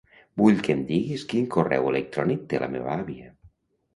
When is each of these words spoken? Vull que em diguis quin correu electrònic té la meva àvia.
Vull 0.41 0.55
que 0.67 0.71
em 0.75 0.79
diguis 0.91 1.25
quin 1.33 1.45
correu 1.57 1.91
electrònic 1.91 2.41
té 2.53 2.61
la 2.65 2.71
meva 2.77 2.95
àvia. 3.05 3.29